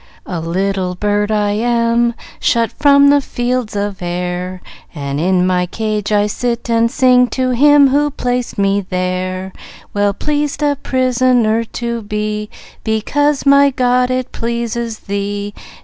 "A 0.25 0.39
little 0.41 0.95
bird 0.95 1.31
I 1.31 1.51
am, 1.51 2.15
Shut 2.39 2.71
from 2.71 3.11
the 3.11 3.21
fields 3.21 3.75
of 3.75 4.01
air, 4.01 4.59
And 4.95 5.19
in 5.19 5.45
my 5.45 5.67
cage 5.67 6.11
I 6.11 6.25
sit 6.25 6.71
and 6.71 6.89
sing 6.89 7.27
To 7.27 7.51
Him 7.51 7.89
who 7.89 8.09
placed 8.09 8.57
me 8.57 8.81
there: 8.89 9.53
Well 9.93 10.15
pleased 10.15 10.63
a 10.63 10.75
prisoner 10.75 11.63
to 11.65 12.01
be, 12.01 12.49
Because, 12.83 13.45
my 13.45 13.69
God, 13.69 14.09
it 14.09 14.31
pleases 14.31 15.01
Thee! 15.01 15.53